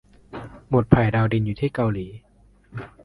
[0.69, 2.07] หมุดไผ่ดาวดินอยู่ที่เกาหลี